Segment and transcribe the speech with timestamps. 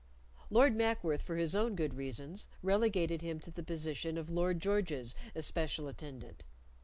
[0.49, 5.13] Lord Mackworth, for his own good reasons, relegated him to the position of Lord George's
[5.35, 6.43] especial attendant.